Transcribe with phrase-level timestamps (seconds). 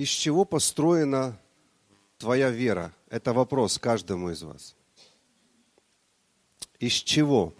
[0.00, 1.38] Из чего построена
[2.16, 2.90] твоя вера?
[3.10, 4.74] Это вопрос каждому из вас.
[6.78, 7.52] Из чего?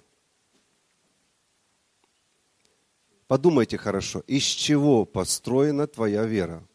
[3.27, 6.67] Подумайте хорошо, из чего построена твоя вера?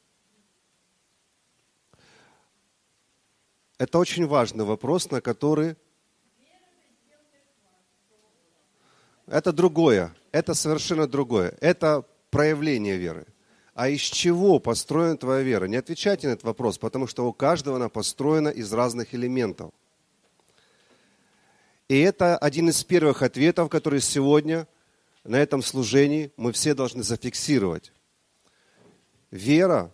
[3.80, 5.76] Это очень важный вопрос, на который...
[9.26, 11.58] Это другое, это совершенно другое.
[11.60, 13.26] Это проявление веры.
[13.76, 15.66] А из чего построена твоя вера?
[15.66, 19.74] Не отвечайте на этот вопрос, потому что у каждого она построена из разных элементов.
[21.90, 24.66] И это один из первых ответов, который сегодня
[25.26, 27.92] на этом служении мы все должны зафиксировать.
[29.30, 29.94] Вера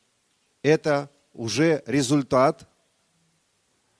[0.62, 2.66] –это уже результат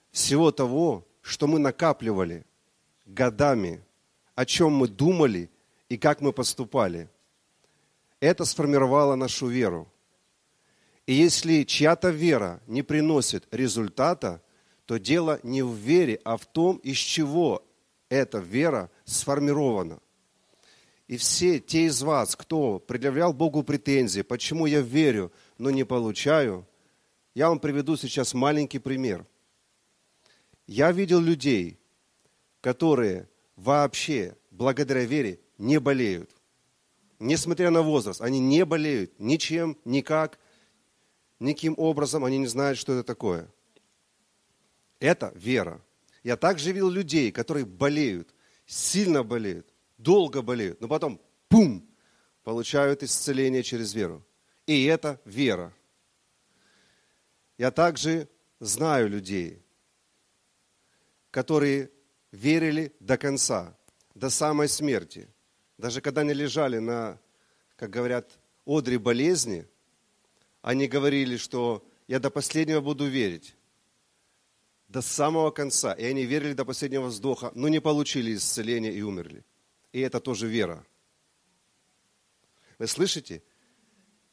[0.09, 2.43] всего того, что мы накапливали
[3.05, 3.83] годами,
[4.33, 5.51] о чем мы думали
[5.89, 7.07] и как мы поступали.
[8.21, 9.91] Это сформировало нашу веру.
[11.07, 14.41] И если чья-то вера не приносит результата,
[14.85, 17.65] то дело не в вере, а в том, из чего
[18.09, 19.99] эта вера сформирована.
[21.07, 26.65] И все те из вас, кто предъявлял Богу претензии, почему я верю, но не получаю,
[27.33, 29.25] я вам приведу сейчас маленький пример.
[30.67, 31.79] Я видел людей,
[32.61, 36.29] которые вообще благодаря вере не болеют.
[37.21, 40.39] Несмотря на возраст, они не болеют ничем, никак,
[41.39, 43.47] никаким образом, они не знают, что это такое.
[44.99, 45.79] Это вера.
[46.23, 48.33] Я также видел людей, которые болеют,
[48.65, 51.87] сильно болеют, долго болеют, но потом, пум,
[52.43, 54.25] получают исцеление через веру.
[54.65, 55.71] И это вера.
[57.59, 59.63] Я также знаю людей,
[61.29, 61.91] которые
[62.31, 63.77] верили до конца,
[64.15, 65.30] до самой смерти.
[65.81, 67.19] Даже когда они лежали на,
[67.75, 69.67] как говорят, одре болезни,
[70.61, 73.55] они говорили, что я до последнего буду верить.
[74.87, 75.93] До самого конца.
[75.93, 79.43] И они верили до последнего вздоха, но не получили исцеления и умерли.
[79.91, 80.85] И это тоже вера.
[82.77, 83.41] Вы слышите?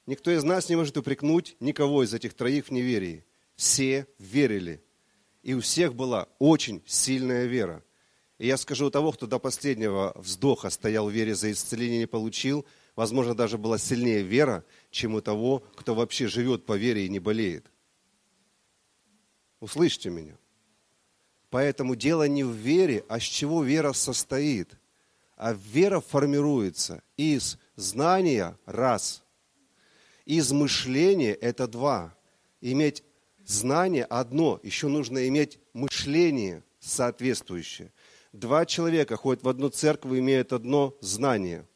[0.04, 3.24] Никто из нас не может упрекнуть никого из этих троих в неверии.
[3.56, 4.84] Все верили–
[5.42, 7.82] и у всех была очень сильная вера.
[8.38, 12.06] И я скажу у того, кто до последнего вздоха стоял в вере за исцеление не
[12.06, 17.08] получил, возможно, даже была сильнее вера, чем у того, кто вообще живет по вере и
[17.08, 17.66] не болеет.
[19.60, 20.36] Услышьте меня.
[21.50, 24.76] Поэтому дело не в вере, а с чего вера состоит.
[25.36, 29.22] А вера формируется из знания– раз,
[30.24, 32.14] из мышления– это два.
[32.60, 33.04] Иметь
[33.48, 37.90] Знание одно, еще нужно иметь мышление соответствующее.
[38.32, 41.66] Два человека ходят в одну церковь и имеют одно знание,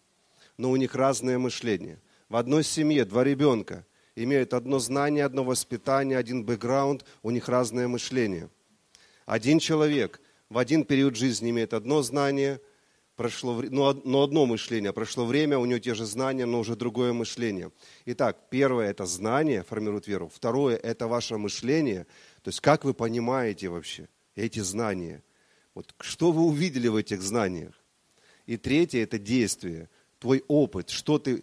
[0.56, 2.00] но у них разное мышление.
[2.28, 3.86] В одной семье два ребенка
[4.16, 8.50] имеют одно знание, одно воспитание, один бэкграунд, у них разное мышление.
[9.24, 10.20] Один человек
[10.50, 12.60] в один период жизни имеет одно знание–
[13.16, 17.12] прошло, но, но одно мышление, прошло время, у него те же знания, но уже другое
[17.12, 17.70] мышление.
[18.06, 20.30] Итак, первое– это знание формирует веру.
[20.34, 22.06] Второе– это ваше мышление,
[22.42, 25.22] то есть как вы понимаете вообще эти знания.
[25.74, 27.74] Вот что вы увидели в этих знаниях.
[28.46, 29.88] И третье– это действие,
[30.18, 31.42] твой опыт, что ты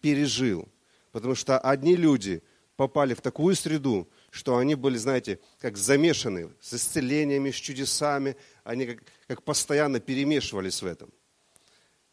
[0.00, 0.68] пережил.
[1.12, 2.42] Потому что одни люди
[2.76, 8.86] попали в такую среду, что они были, знаете, как замешаны с исцелениями, с чудесами, они
[8.86, 11.10] как, как постоянно перемешивались в этом.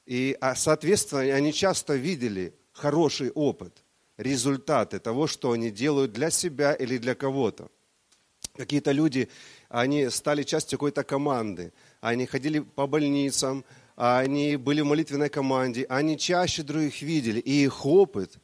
[0.06, 3.84] И, а, соответственно, они часто видели хороший опыт,
[4.18, 7.70] результаты того, что они делают для себя или для кого-то.
[8.56, 9.30] Какие-то люди,
[9.74, 16.18] они стали частью какой-то команды, они ходили по больницам, они были в молитвенной команде, они
[16.18, 18.38] чаще других видели, и их опыт,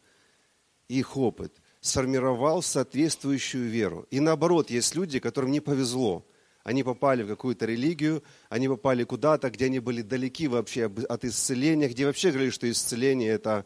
[0.88, 4.06] их опыт– сформировал соответствующую веру.
[4.12, 6.26] И наоборот, есть люди, которым не повезло.
[6.64, 11.88] Они попали в какую-то религию, они попали куда-то, где они были далеки вообще от исцеления,
[11.88, 13.66] где вообще говорили, что исцеление это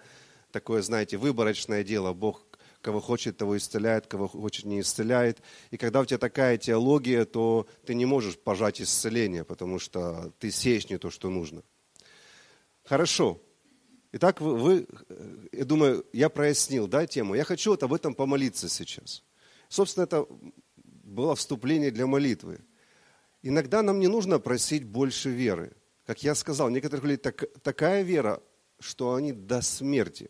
[0.52, 2.14] такое, знаете, выборочное дело.
[2.14, 2.46] Бог
[2.84, 5.42] кого хочет, того исцеляет, кого хочет, не исцеляет.
[5.72, 10.52] И когда у тебя такая теология, то ты не можешь пожать исцеление, потому что ты
[10.52, 11.64] сеешь не то, что нужно.
[12.84, 13.42] Хорошо.
[14.12, 17.36] Итак, вы, вы, э, я думаю, я прояснил да, тему.
[17.36, 19.24] Я хочу вот об этом помолиться сейчас.
[19.70, 20.28] Собственно, это
[20.76, 22.60] было вступление для молитвы.
[23.42, 25.72] Иногда нам не нужно просить больше веры.
[26.06, 28.42] Как я сказал, некоторых людей так, такая вера,
[28.80, 30.30] что они до смерти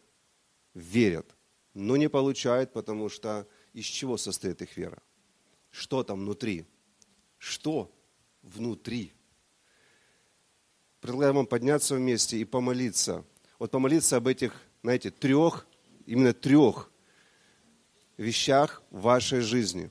[0.75, 1.32] верят,
[1.73, 5.01] но не получают, потому что из чего состоит их вера?
[5.71, 6.65] Что там внутри?
[7.37, 7.91] Что
[8.41, 9.13] внутри?
[11.01, 13.25] Предлагаю вам подняться вместе и помолиться–
[13.63, 15.65] вот помолиться об этих, знаете, трех,
[16.05, 16.91] именно трех
[18.17, 19.89] вещах в вашей жизни.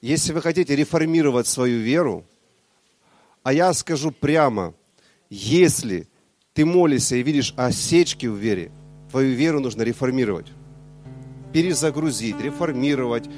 [0.00, 2.26] Если вы хотите реформировать свою веру,
[3.44, 4.74] а я скажу прямо,
[5.30, 6.08] если
[6.54, 8.72] ты молишься и видишь осечки в вере,
[9.14, 10.46] твою веру нужно реформировать.
[11.52, 13.30] Перезагрузить, реформировать,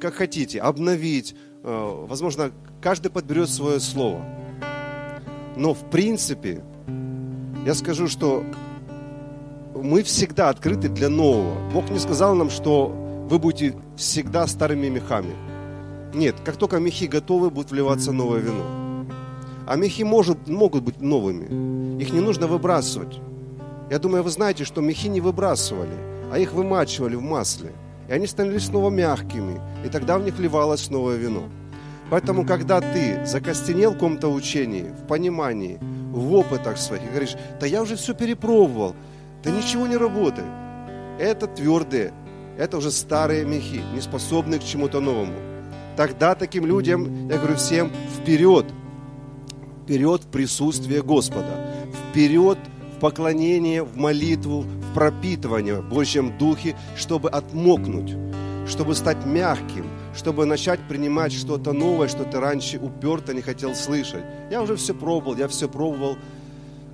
[0.00, 1.34] как хотите, обновить.
[1.64, 4.24] Э, возможно, каждый подберет свое слово.
[5.56, 6.62] Но в принципе,
[7.66, 8.44] я скажу, что
[9.74, 11.56] мы всегда открыты для нового.
[11.72, 12.86] Бог не сказал нам, что
[13.28, 15.34] вы будете всегда старыми мехами.
[16.14, 18.64] Нет, как только мехи готовы, будет вливаться новое вино.
[19.66, 22.00] А мехи может, могут быть новыми.
[22.00, 23.20] Их не нужно выбрасывать.
[23.90, 25.96] Я думаю, вы знаете, что мехи не выбрасывали,
[26.32, 27.72] а их вымачивали в масле.
[28.08, 31.44] И они становились снова мягкими, и тогда в них вливалось новое вино.
[32.10, 35.78] Поэтому, когда ты закостенел в каком-то учении, в понимании,
[36.12, 38.94] в опытах своих, и говоришь, да я уже все перепробовал,
[39.42, 40.46] да ничего не работает.
[41.18, 42.12] Это твердые,
[42.58, 45.34] это уже старые мехи, не способные к чему-то новому.
[45.96, 47.90] Тогда таким людям, я говорю всем,
[48.20, 48.66] вперед,
[49.82, 51.66] вперед в присутствие Господа,
[52.10, 58.14] вперед в поклонение, в молитву, в пропитывание в Божьем Духе, чтобы отмокнуть,
[58.66, 64.24] чтобы стать мягким, чтобы начать принимать что-то новое, что ты раньше уперто не хотел слышать.
[64.50, 66.16] Я уже все пробовал, я все пробовал.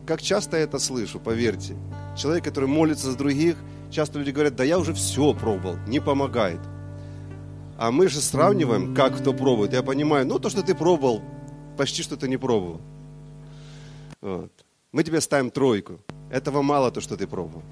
[0.06, 1.76] Как часто я это слышу, поверьте.
[2.16, 3.56] Человек, который молится за других,
[3.90, 6.60] часто люди говорят, да я уже все пробовал, не помогает.
[7.78, 9.72] А мы же сравниваем, как кто пробует.
[9.72, 11.22] Я понимаю, ну то, что ты пробовал,
[11.76, 12.81] почти что ты не пробовал.
[14.20, 14.62] Вот.
[14.93, 16.00] Мы тебе ставим тройку.
[16.31, 17.62] Этого мало то, что ты пробовал.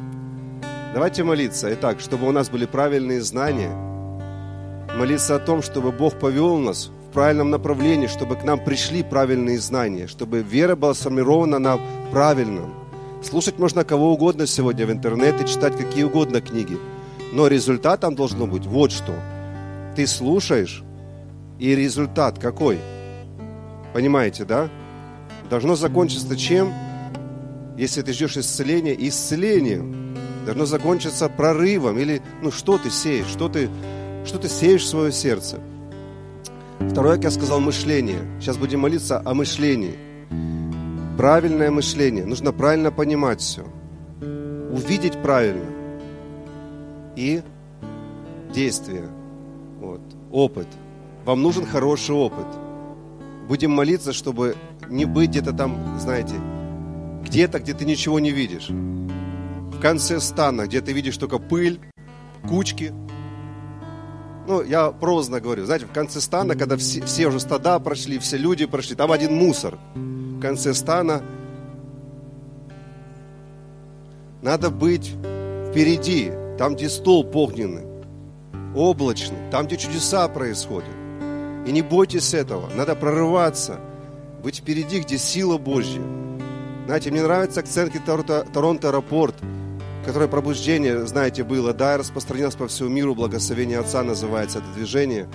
[0.94, 1.72] Давайте молиться.
[1.75, 3.70] Итак, чтобы у нас были правильные знания,
[4.96, 9.58] молиться о том, чтобы Бог повел нас в правильном направлении, чтобы к нам пришли правильные
[9.58, 11.78] знания, чтобы вера была сформирована на
[12.11, 12.75] правильном.
[13.23, 16.76] Слушать можно кого угодно сегодня в интернете, читать какие угодно книги.
[17.32, 19.14] Но результатом должно быть вот что–
[19.96, 20.82] ты слушаешь,
[21.58, 22.78] и результат какой?
[23.93, 24.70] Понимаете, да?
[25.50, 26.73] Должно закончиться чем?
[27.80, 30.14] Если ты ждешь исцеления, исцелением.
[30.44, 31.96] Должно закончиться прорывом.
[31.98, 33.26] Или, ну, что ты сеешь?
[33.26, 33.70] Что ты,
[34.26, 35.60] что ты сеешь в свое сердце?
[36.90, 38.18] Второе, как я сказал, мышление.
[38.38, 39.96] Сейчас будем молиться о мышлении.
[41.16, 42.26] Правильное мышление.
[42.26, 43.64] Нужно правильно понимать все.
[44.20, 45.64] Увидеть правильно.
[47.16, 47.40] И
[48.52, 49.08] действие–
[50.30, 50.66] опыт.
[51.24, 52.46] Вам нужен хороший опыт.
[53.48, 54.54] Будем молиться, чтобы
[54.90, 56.34] не быть где-то там, знаете,
[57.22, 58.69] где-то, где ты ничего не видишь.
[58.69, 61.81] В конце стана, где ты видишь только пыль,
[62.49, 62.93] кучки.
[64.46, 65.64] Ну, я прозно говорю.
[65.64, 69.34] Знаете, в конце стана, когда все, все уже стада прошли, все люди прошли, там один
[69.34, 69.78] мусор.
[69.94, 71.22] В конце стана
[74.43, 75.14] надо быть
[75.70, 77.90] впереди, там, где стол огненный
[78.75, 80.90] облачный, там, где чудеса происходят.
[81.66, 83.81] И не бойтесь этого, надо прорываться,
[84.43, 86.02] быть впереди, где сила Божья.
[86.90, 89.37] Знаете, мне нравится акцент Торонто, Торонто аэропорт,
[90.04, 95.28] которое пробуждение, знаете, было, да, распространилось по всему миру, благословение Отца называется это движение.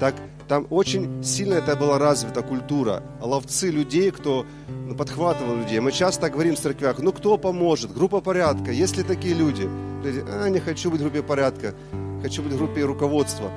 [0.00, 0.16] Так
[0.48, 3.04] там очень сильно это была развита культура.
[3.20, 5.78] Ловцы людей, кто ну, подхватывал людей.
[5.78, 7.94] Мы часто говорим в церквях, ну кто поможет?
[7.94, 8.72] Группа порядка.
[8.72, 9.68] Есть ли такие люди?
[10.28, 11.72] А, не хочу быть в группе порядка
[12.20, 13.52] хочу быть в группе руководства.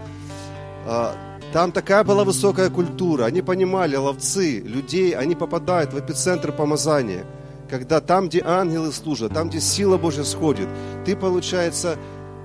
[0.85, 1.15] А,
[1.51, 3.25] там такая была высокая культура.
[3.25, 7.25] Они понимали, ловцы, людей, они попадают в эпицентр помазания.
[7.69, 10.67] Когда там, где ангелы служат, там, где сила Божья сходит,
[11.05, 11.97] ты, получается,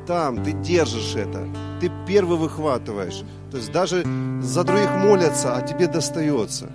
[0.06, 1.48] там, ты держишь это,
[1.80, 3.22] ты первый выхватываешь.
[3.50, 4.04] То есть даже
[4.42, 6.70] за других молятся, а тебе достается.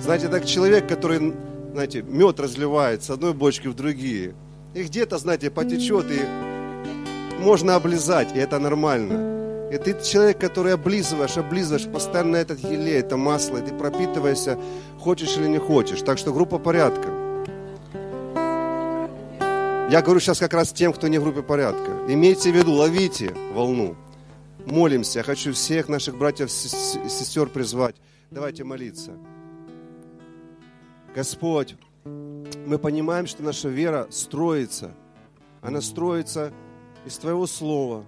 [0.00, 1.34] Знаете, так человек, который,
[1.72, 4.34] знаете, мед разливает с одной бочки в другие,
[4.74, 6.20] и где-то, знаете, потечет, и
[7.42, 9.33] можно облизать, и это нормально.
[9.74, 14.56] И ты человек, который облизываешь, облизываешь постоянно этот елей, это масло, и ты пропитываешься,
[15.00, 16.00] хочешь или не хочешь.
[16.02, 17.08] Так что группа порядка.
[19.90, 21.90] Я говорю сейчас как раз тем, кто не в группе порядка.
[22.08, 23.96] Имейте в виду, ловите волну.
[24.64, 25.18] Молимся.
[25.18, 27.96] Я хочу всех наших братьев и сестер призвать.
[28.30, 29.10] Давайте молиться.
[31.16, 34.94] Господь, мы понимаем, что наша вера строится.
[35.62, 36.52] Она строится
[37.04, 38.06] из Твоего Слова,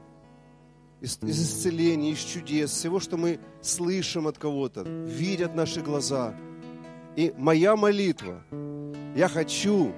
[1.01, 6.35] из, из исцеления, из чудес, всего, что мы слышим от кого-то, видят наши глаза.
[7.17, 8.43] И моя молитва,
[9.15, 9.93] я хочу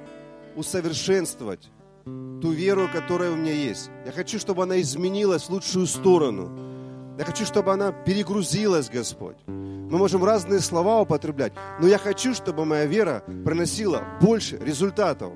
[0.57, 1.71] усовершенствовать
[2.05, 3.91] ту веру, которая у меня есть.
[4.07, 7.17] Я хочу, чтобы она изменилась в лучшую сторону.
[7.19, 9.37] Я хочу, чтобы она перегрузилась, Господь.
[9.47, 15.33] Мы можем разные слова употреблять, но я хочу, чтобы моя вера приносила больше результатов.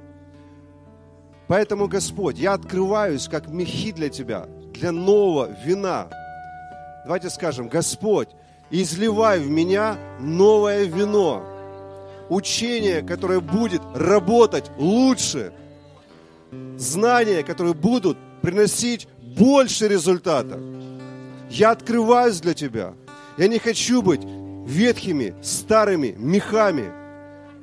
[1.49, 4.49] Поэтому, Господь, я открываюсь как мехи для Тебя,
[4.83, 6.09] для нового вина.
[7.05, 8.29] Давайте скажем, Господь,
[8.69, 11.45] изливай в меня новое вино.
[12.29, 15.53] Учение, которое будет работать лучше.
[16.77, 19.07] Знания, которые будут приносить
[19.39, 20.61] больше результата.
[21.49, 22.95] Я открываюсь для Тебя.
[23.39, 24.23] Я не хочу быть
[24.67, 26.91] ветхими, старыми мехами.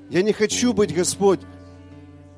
[0.09, 1.41] Я не хочу быть, Господь,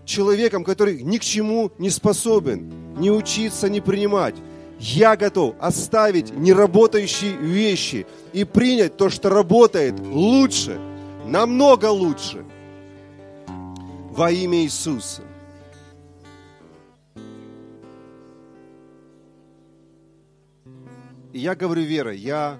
[0.05, 4.35] человеком, который ни к чему не способен, не учиться, не принимать.
[4.83, 10.79] Я готов оставить неработающие вещи и принять то, что работает лучше,
[11.23, 12.43] намного лучше.
[14.09, 15.21] Во имя Иисуса.
[21.31, 22.57] И я говорю, Вера, я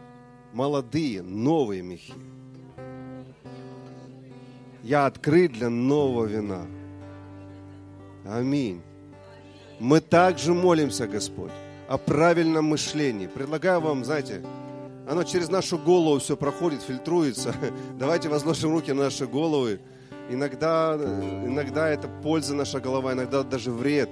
[0.54, 2.14] молодые, новые мехи.
[4.84, 6.68] Я открыт для нового вина.
[8.28, 8.84] Аминь.
[9.80, 11.52] Мы также молимся, Господь,
[11.92, 13.28] о правильном мышлении.
[13.28, 14.42] Предлагаю вам, знаете,
[15.10, 17.54] оно через нашу голову все проходит, фильтруется.
[18.00, 19.82] Давайте возложим руки на наши головы.
[20.30, 24.10] Иногда, иногда это польза наша голова, иногда даже вред.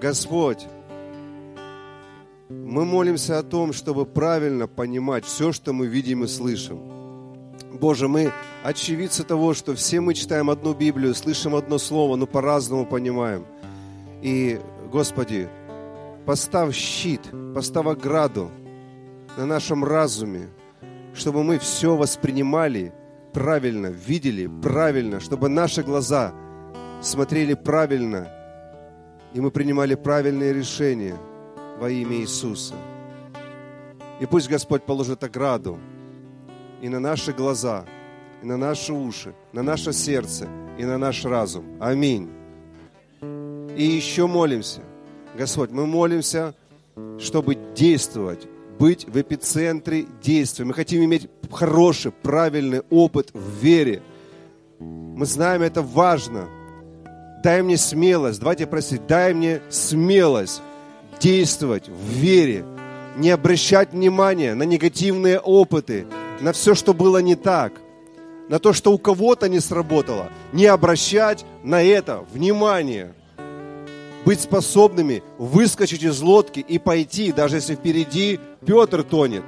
[0.00, 0.66] Господь,
[2.48, 6.80] мы молимся о том, чтобы правильно понимать все, что мы видим и слышим.
[7.70, 8.32] Боже, мы
[8.64, 13.44] очевидцы того, что все мы читаем одну Библию, слышим одно слово, но по-разному понимаем.
[14.22, 14.58] И,
[14.90, 15.50] Господи,
[16.28, 17.22] поставь щит,
[17.54, 18.50] поставь ограду
[19.38, 20.50] на нашем разуме,
[21.14, 22.92] чтобы мы все воспринимали
[23.32, 26.34] правильно, видели правильно, чтобы наши глаза
[27.00, 28.28] смотрели правильно,
[29.32, 31.16] и мы принимали правильные решения–
[31.78, 32.74] во имя Иисуса.
[34.20, 35.78] И пусть Господь положит ограду
[36.82, 37.84] и на наши глаза,
[38.42, 41.64] и на наши уши, на наше сердце, и на наш разум.
[41.80, 42.28] Аминь.
[43.22, 44.82] И еще молимся.
[45.38, 46.52] Господь, мы молимся,
[47.20, 50.64] чтобы действовать, быть в эпицентре действия.
[50.64, 54.02] Мы хотим иметь хороший, правильный опыт в вере.
[54.80, 56.48] Мы знаем, это важно.
[57.44, 60.60] Дай мне смелость, давайте просить, дай мне смелость
[61.20, 62.64] действовать в вере,
[63.16, 66.08] не обращать внимания на негативные опыты,
[66.40, 67.74] на все, что было не так,
[68.48, 73.14] на то, что у кого-то не сработало, не обращать на это внимание.
[74.28, 79.42] Быть способными выскочить из лодки и пойти, даже если впереди Петр тонет.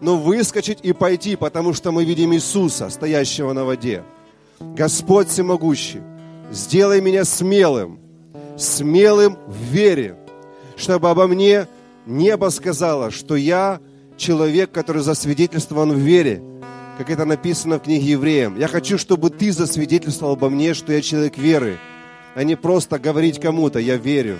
[0.00, 4.02] Но выскочить и пойти, потому что мы видим Иисуса, стоящего на воде.
[4.60, 6.00] Господь всемогущий,
[6.50, 7.98] сделай меня смелым,
[8.56, 10.16] смелым в вере,
[10.74, 11.68] чтобы обо мне
[12.06, 13.78] небо сказало, что я
[14.16, 16.42] человек, который засвидетельствован в вере,
[16.96, 18.58] как это написано в книге Евреям.
[18.58, 21.78] Я хочу, чтобы ты засвидетельствовал обо мне, что я человек веры,
[22.34, 24.38] а не просто говорить кому-то «я верю».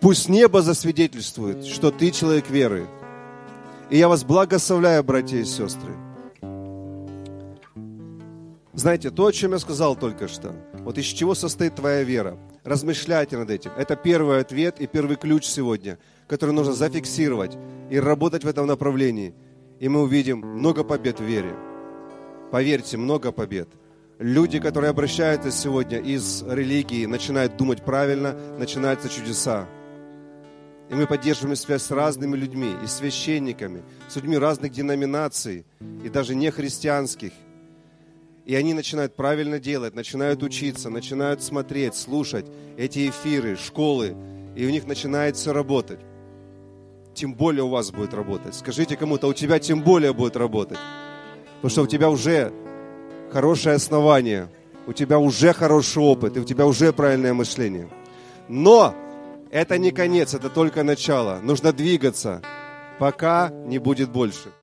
[0.00, 2.86] Пусть небо засвидетельствует, что ты человек веры.
[3.88, 5.94] И я вас благословляю, братья и сестры.
[8.74, 13.38] Знаете, то, о чем я сказал только что, вот из чего состоит твоя вера– Размышляйте
[13.38, 13.70] над этим.
[13.76, 17.56] Это первый ответ и первый ключ сегодня, который нужно зафиксировать
[17.90, 19.34] и работать в этом направлении.
[19.78, 21.54] И мы увидим много побед в вере.
[22.50, 23.68] Поверьте, много побед.
[24.20, 29.66] Люди, которые обращаются сегодня из религии, начинают думать правильно, начинаются чудеса.
[30.88, 35.64] И мы поддерживаем связь с разными людьми, и священниками, с людьми разных деноминаций,
[36.04, 37.32] и даже не христианских–
[38.50, 42.46] и они начинают правильно делать, начинают учиться, начинают смотреть, слушать
[42.76, 44.16] эти эфиры, школы,
[44.56, 46.00] и у них начинает все работать.
[47.14, 48.56] Тем более у вас будет работать.
[48.56, 50.78] Скажите кому-то, у тебя тем более будет работать.
[51.56, 52.52] Потому что у тебя уже
[53.32, 54.48] хорошее основание,
[54.86, 57.88] у тебя уже хороший опыт, и у тебя уже правильное мышление.
[58.48, 58.94] Но
[59.50, 61.40] это не конец, это только начало.
[61.42, 62.42] Нужно двигаться,
[62.98, 64.50] пока не будет больше.